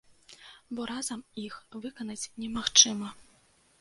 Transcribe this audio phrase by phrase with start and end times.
[0.77, 3.15] Бо разам іх выканаць немагчыма.